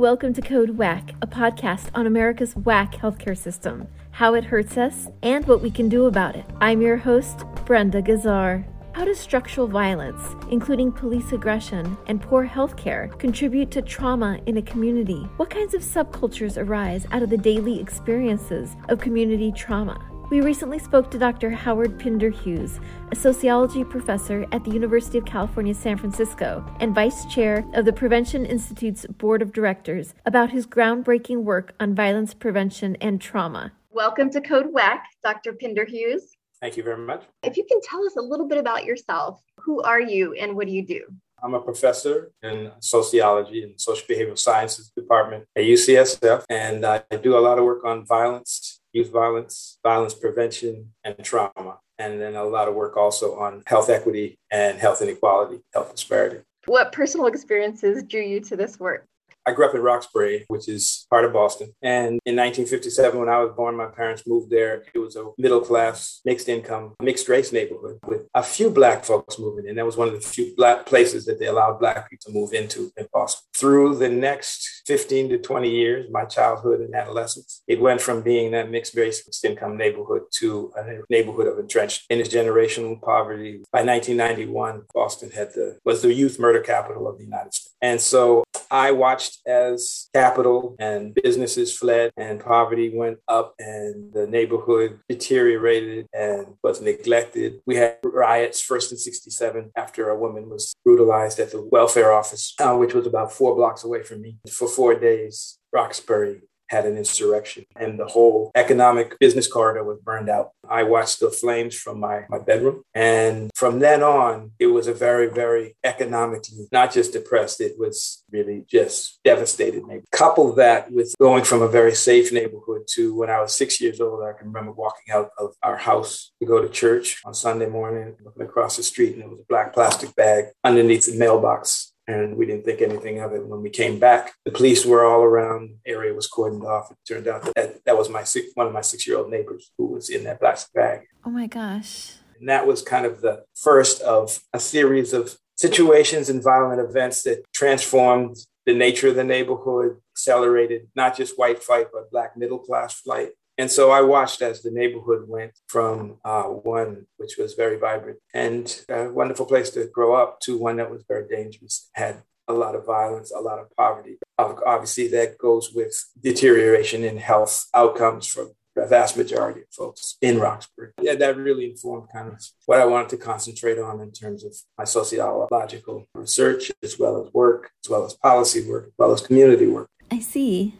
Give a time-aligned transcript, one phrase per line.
[0.00, 5.08] welcome to Code WACK, a podcast on America's WACK healthcare system, how it hurts us,
[5.22, 6.46] and what we can do about it.
[6.58, 8.64] I'm your host, Brenda Gazzar.
[8.94, 14.62] How does structural violence, including police aggression and poor healthcare, contribute to trauma in a
[14.62, 15.28] community?
[15.36, 20.09] What kinds of subcultures arise out of the daily experiences of community trauma?
[20.30, 21.50] We recently spoke to Dr.
[21.50, 22.78] Howard Pinderhughes,
[23.10, 27.92] a sociology professor at the University of California, San Francisco, and vice chair of the
[27.92, 33.72] Prevention Institute's board of directors, about his groundbreaking work on violence prevention and trauma.
[33.90, 35.52] Welcome to Code WACK, Dr.
[35.52, 36.36] Pinderhughes.
[36.60, 37.24] Thank you very much.
[37.42, 40.68] If you can tell us a little bit about yourself, who are you and what
[40.68, 41.06] do you do?
[41.42, 47.36] I'm a professor in sociology and social behavioral sciences department at UCSF, and I do
[47.36, 51.78] a lot of work on violence youth violence, violence prevention, and trauma.
[51.98, 56.40] And then a lot of work also on health equity and health inequality, health disparity.
[56.66, 59.06] What personal experiences drew you to this work?
[59.46, 61.72] I grew up in Roxbury, which is part of Boston.
[61.82, 64.84] And in 1957, when I was born, my parents moved there.
[64.94, 69.38] It was a middle class, mixed income, mixed race neighborhood with a few black folks
[69.38, 69.76] moving in.
[69.76, 72.52] That was one of the few black places that they allowed black people to move
[72.52, 73.48] into in Boston.
[73.56, 78.50] Through the next 15 to 20 years, my childhood and adolescence, it went from being
[78.52, 83.62] that mixed race, mixed income neighborhood to a neighborhood of entrenched intergenerational poverty.
[83.72, 87.69] By 1991, Boston had the was the youth murder capital of the United States.
[87.82, 94.26] And so I watched as capital and businesses fled and poverty went up and the
[94.26, 97.60] neighborhood deteriorated and was neglected.
[97.66, 102.54] We had riots first in 67 after a woman was brutalized at the welfare office,
[102.60, 104.38] uh, which was about four blocks away from me.
[104.48, 110.28] For four days, Roxbury had an insurrection and the whole economic business corridor was burned
[110.28, 110.52] out.
[110.68, 112.84] I watched the flames from my, my bedroom.
[112.94, 118.22] And from then on, it was a very, very economically, not just depressed, it was
[118.30, 119.84] really just devastated.
[119.84, 120.04] Maybe.
[120.12, 124.00] Couple that with going from a very safe neighborhood to when I was six years
[124.00, 127.66] old, I can remember walking out of our house to go to church on Sunday
[127.66, 131.92] morning, looking across the street, and there was a black plastic bag underneath the mailbox
[132.10, 133.46] and we didn't think anything of it.
[133.46, 135.76] When we came back, the police were all around.
[135.84, 136.90] The area was cordoned off.
[136.90, 139.70] It turned out that that was my six, one of my six year old neighbors
[139.78, 141.00] who was in that plastic bag.
[141.24, 142.14] Oh my gosh!
[142.38, 147.22] And that was kind of the first of a series of situations and violent events
[147.22, 152.58] that transformed the nature of the neighborhood, accelerated not just white flight but black middle
[152.58, 157.52] class flight, and so I watched as the neighborhood went from uh, one which was
[157.52, 161.90] very vibrant and a wonderful place to grow up to one that was very dangerous,
[161.92, 164.16] had a lot of violence, a lot of poverty.
[164.38, 170.38] Obviously, that goes with deterioration in health outcomes for the vast majority of folks in
[170.40, 170.92] Roxbury.
[170.98, 174.56] Yeah, that really informed kind of what I wanted to concentrate on in terms of
[174.78, 179.20] my sociological research, as well as work, as well as policy work, as well as
[179.20, 179.90] community work.
[180.10, 180.74] I see.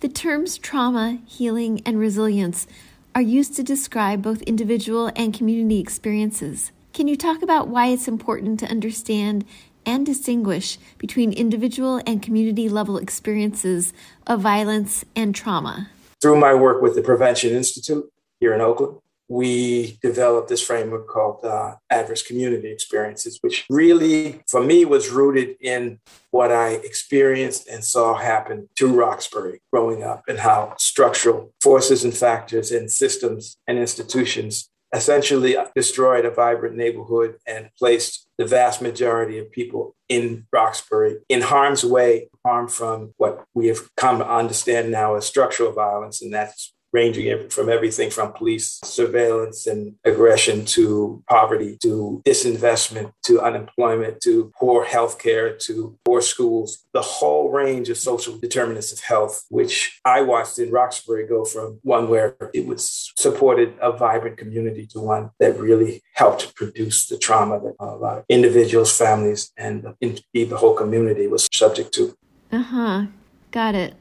[0.00, 2.68] The terms trauma, healing, and resilience
[3.16, 6.70] are used to describe both individual and community experiences.
[6.92, 9.44] Can you talk about why it's important to understand
[9.84, 13.92] and distinguish between individual and community level experiences
[14.24, 15.90] of violence and trauma?
[16.22, 18.08] Through my work with the Prevention Institute
[18.38, 18.98] here in Oakland,
[19.28, 25.56] we developed this framework called uh, adverse community experiences, which really, for me, was rooted
[25.60, 26.00] in
[26.30, 32.14] what I experienced and saw happen to Roxbury growing up and how structural forces and
[32.14, 39.38] factors and systems and institutions essentially destroyed a vibrant neighborhood and placed the vast majority
[39.38, 44.90] of people in Roxbury in harm's way, harm from what we have come to understand
[44.90, 51.22] now as structural violence, and that's ranging from everything from police surveillance and aggression to
[51.28, 57.88] poverty to disinvestment to unemployment to poor health care to poor schools, the whole range
[57.88, 62.66] of social determinants of health, which I watched in Roxbury go from one where it
[62.66, 67.96] was supported a vibrant community to one that really helped produce the trauma that a
[67.96, 72.16] lot of individuals, families, and indeed the whole community was subject to.
[72.50, 73.06] Uh huh.
[73.50, 73.94] Got it.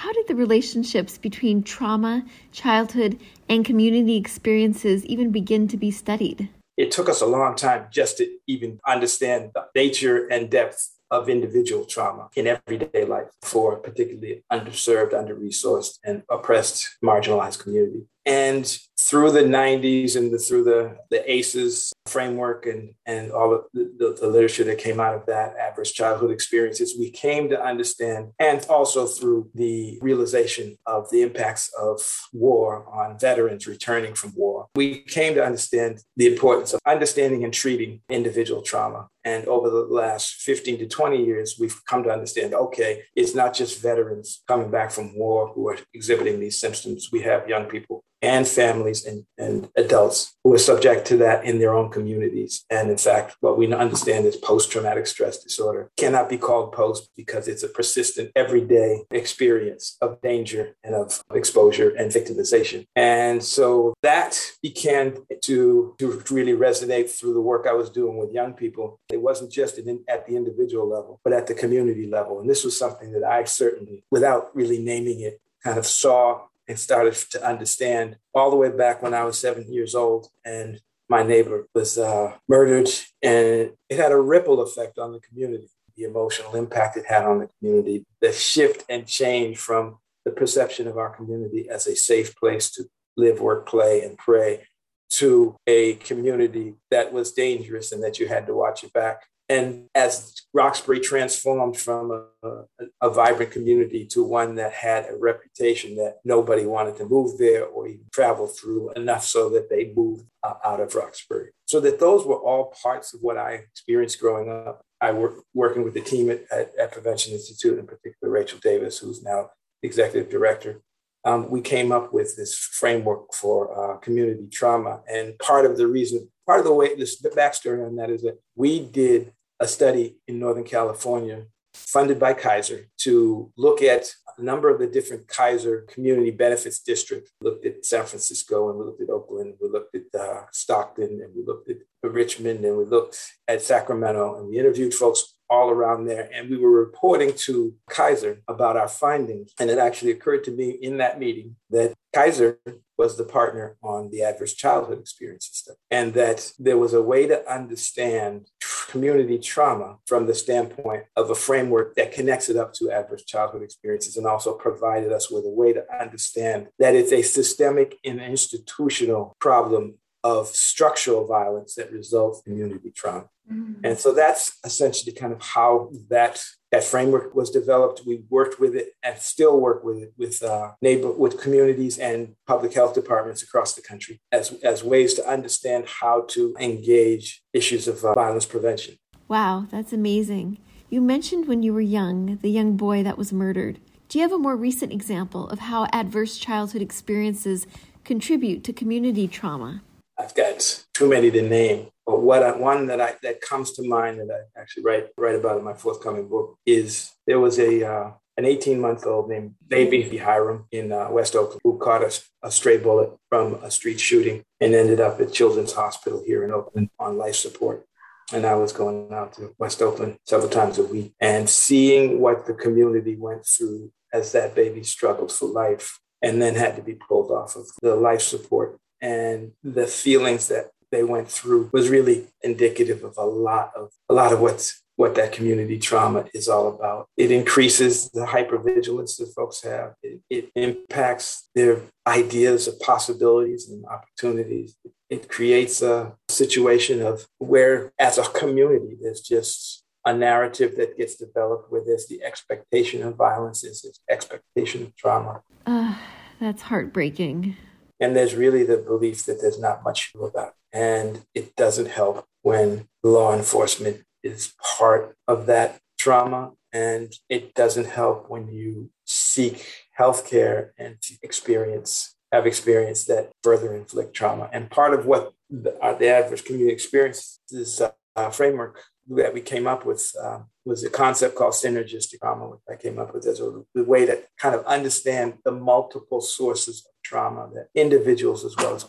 [0.00, 3.20] How did the relationships between trauma, childhood,
[3.50, 6.48] and community experiences even begin to be studied?
[6.78, 11.28] It took us a long time just to even understand the nature and depth of
[11.28, 18.06] individual trauma in everyday life for particularly underserved, under resourced, and oppressed, marginalized community.
[18.26, 23.92] And through the 90s and the, through the, the ACEs framework and, and all the,
[23.98, 28.32] the, the, literature that came out of that, adverse childhood experiences, we came to understand,
[28.38, 32.00] and also through the realization of the impacts of
[32.32, 37.54] war on veterans returning from war, we came to understand the importance of understanding and
[37.54, 39.08] treating individual trauma.
[39.24, 43.54] And over the last 15 to 20 years, we've come to understand okay, it's not
[43.54, 47.10] just veterans coming back from war who are exhibiting these symptoms.
[47.12, 51.58] We have young people and families and, and adults who are subject to that in
[51.58, 52.64] their own communities.
[52.70, 57.10] And in fact, what we understand is post traumatic stress disorder cannot be called post
[57.16, 62.86] because it's a persistent, everyday experience of danger and of exposure and victimization.
[62.96, 68.32] And so that began to, to really resonate through the work I was doing with
[68.32, 68.98] young people.
[69.10, 72.40] It wasn't just at the individual level, but at the community level.
[72.40, 76.78] And this was something that I certainly, without really naming it, kind of saw and
[76.78, 81.24] started to understand all the way back when I was seven years old and my
[81.24, 82.88] neighbor was uh, murdered.
[83.20, 87.40] And it had a ripple effect on the community the emotional impact it had on
[87.40, 92.34] the community the shift and change from the perception of our community as a safe
[92.36, 92.84] place to
[93.16, 94.62] live work play and pray
[95.10, 99.88] to a community that was dangerous and that you had to watch your back and
[99.96, 102.64] as Roxbury transformed from a, a,
[103.02, 107.66] a, vibrant community to one that had a reputation that nobody wanted to move there
[107.66, 111.50] or even travel through enough so that they moved uh, out of Roxbury.
[111.66, 114.82] So that those were all parts of what I experienced growing up.
[115.00, 118.98] I work working with the team at, at, at Prevention Institute, in particular Rachel Davis,
[118.98, 119.50] who's now
[119.82, 120.80] the executive director.
[121.24, 125.00] Um, we came up with this framework for uh, community trauma.
[125.10, 128.38] And part of the reason, part of the way, this backstory on that is that
[128.54, 134.68] we did a study in Northern California funded by Kaiser to look at a number
[134.70, 137.30] of the different Kaiser community benefits districts.
[137.40, 141.20] We looked at San Francisco and we looked at Oakland, we looked at uh, Stockton
[141.22, 145.70] and we looked at Richmond and we looked at Sacramento and we interviewed folks all
[145.70, 146.30] around there.
[146.32, 149.52] And we were reporting to Kaiser about our findings.
[149.58, 152.60] And it actually occurred to me in that meeting that Kaiser
[152.96, 157.26] was the partner on the adverse childhood experiences system, and that there was a way
[157.26, 158.46] to understand
[158.90, 163.62] community trauma from the standpoint of a framework that connects it up to adverse childhood
[163.62, 168.20] experiences and also provided us with a way to understand that it's a systemic and
[168.20, 173.26] institutional problem of structural violence that results in community trauma.
[173.50, 173.84] Mm-hmm.
[173.84, 178.02] And so that's essentially kind of how that that framework was developed.
[178.06, 182.36] We worked with it and still work with it with uh, neighbor with communities and
[182.46, 187.88] public health departments across the country as as ways to understand how to engage issues
[187.88, 188.96] of uh, violence prevention.
[189.26, 190.58] Wow, that's amazing.
[190.88, 193.80] You mentioned when you were young, the young boy that was murdered.
[194.08, 197.68] Do you have a more recent example of how adverse childhood experiences
[198.02, 199.82] contribute to community trauma?
[200.20, 201.88] I've got too many to name.
[202.06, 205.36] But what I, one that I that comes to mind that I actually write write
[205.36, 209.54] about in my forthcoming book is there was a uh, an 18 month old named
[209.66, 212.12] Baby Hiram in uh, West Oakland who caught a,
[212.42, 216.50] a stray bullet from a street shooting and ended up at Children's Hospital here in
[216.50, 217.86] Oakland on life support.
[218.32, 222.46] And I was going out to West Oakland several times a week and seeing what
[222.46, 226.94] the community went through as that baby struggled for life and then had to be
[226.94, 232.26] pulled off of the life support and the feelings that they went through was really
[232.42, 236.68] indicative of a lot of a lot of what's what that community trauma is all
[236.68, 237.08] about.
[237.16, 239.94] It increases the hypervigilance that folks have.
[240.02, 244.76] It, it impacts their ideas of possibilities and opportunities.
[245.08, 251.14] It creates a situation of where, as a community, there's just a narrative that gets
[251.16, 255.40] developed where there's the expectation of violence, there's this expectation of trauma.
[255.64, 255.94] Uh,
[256.40, 257.56] that's heartbreaking.
[258.00, 260.54] And there's really the belief that there's not much about.
[260.72, 266.52] And it doesn't help when law enforcement is part of that trauma.
[266.72, 269.66] And it doesn't help when you seek
[269.98, 274.48] healthcare and experience, have experience that further inflict trauma.
[274.52, 277.82] And part of what the, uh, the adverse community experiences
[278.16, 282.60] uh, framework that we came up with uh, was a concept called synergistic trauma, which
[282.70, 286.86] I came up with as a, a way to kind of understand the multiple sources
[287.10, 288.86] trauma that individuals as well as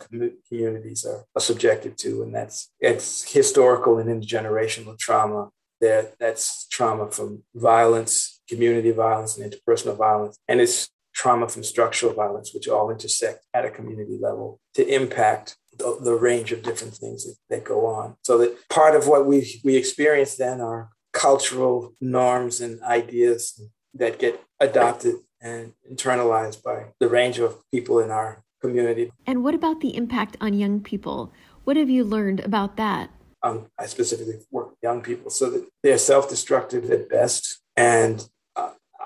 [0.48, 2.22] communities are, are subjected to.
[2.22, 5.50] And that's it's historical and intergenerational trauma.
[5.80, 10.38] That, that's trauma from violence, community violence, and interpersonal violence.
[10.46, 15.56] And it's trauma from structural violence, which all intersect at a community level to impact
[15.76, 18.14] the, the range of different things that, that go on.
[18.22, 23.60] So that part of what we, we experience then are cultural norms and ideas
[23.94, 29.12] that get adopted and internalized by the range of people in our community.
[29.26, 31.32] And what about the impact on young people?
[31.64, 33.10] What have you learned about that?
[33.42, 38.26] Um, I specifically work with young people so that they're self destructive at best and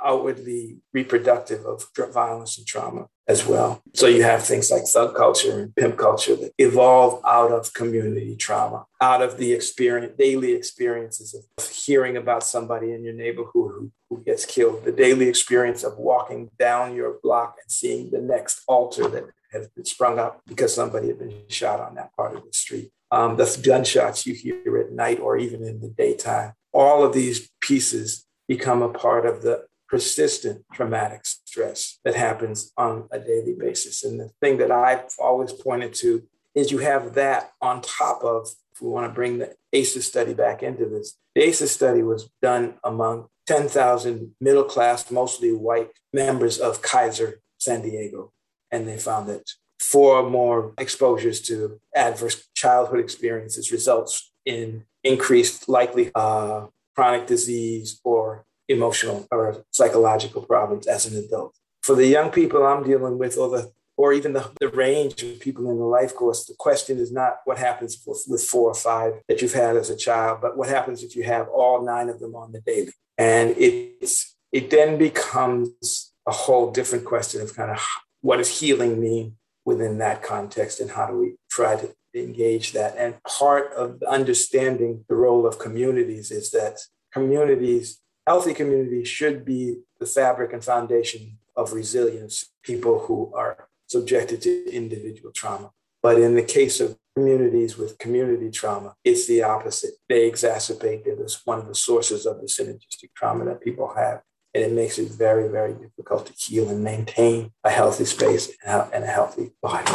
[0.06, 3.82] outwardly reproductive of violence and trauma as well.
[3.92, 8.86] So you have things like subculture and pimp culture that evolve out of community trauma,
[9.00, 14.22] out of the experience, daily experiences of hearing about somebody in your neighborhood who, who
[14.22, 19.08] gets killed, the daily experience of walking down your block and seeing the next altar
[19.08, 22.52] that has been sprung up because somebody had been shot on that part of the
[22.52, 22.90] street.
[23.10, 26.52] Um, the gunshots you hear at night or even in the daytime.
[26.72, 33.08] All of these pieces become a part of the persistent traumatic stress that happens on
[33.10, 34.04] a daily basis.
[34.04, 36.24] And the thing that I've always pointed to
[36.54, 40.34] is you have that on top of, if we want to bring the ACEs study
[40.34, 46.58] back into this, the ACEs study was done among 10,000 middle class, mostly white members
[46.58, 48.32] of Kaiser San Diego.
[48.70, 56.10] And they found that four more exposures to adverse childhood experiences results in increased likely
[56.14, 61.54] uh, chronic disease or emotional or psychological problems as an adult.
[61.82, 65.40] For the young people I'm dealing with, or the or even the, the range of
[65.40, 68.74] people in the life course, the question is not what happens with, with four or
[68.74, 72.10] five that you've had as a child, but what happens if you have all nine
[72.10, 72.92] of them on the daily.
[73.16, 77.84] And it's it then becomes a whole different question of kind of
[78.20, 82.96] what does healing mean within that context and how do we try to engage that.
[82.96, 86.80] And part of understanding the role of communities is that
[87.12, 94.42] communities healthy communities should be the fabric and foundation of resilience, people who are subjected
[94.42, 95.70] to individual trauma.
[96.02, 99.92] But in the case of communities with community trauma, it's the opposite.
[100.08, 104.22] They exacerbate it as one of the sources of the synergistic trauma that people have.
[104.54, 109.04] And it makes it very, very difficult to heal and maintain a healthy space and
[109.04, 109.92] a healthy body.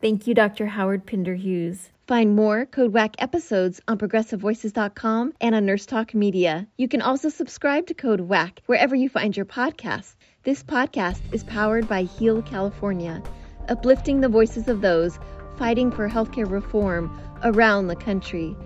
[0.00, 0.66] Thank you, Dr.
[0.68, 1.90] Howard Pinderhughes.
[2.10, 6.66] Find more Code WACK episodes on progressivevoices.com and on Nurse Talk Media.
[6.76, 10.16] You can also subscribe to Code WACK wherever you find your podcasts.
[10.42, 13.22] This podcast is powered by Heal California,
[13.68, 15.20] uplifting the voices of those
[15.56, 18.56] fighting for healthcare reform around the country.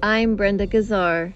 [0.00, 1.34] I'm Brenda Gazzar.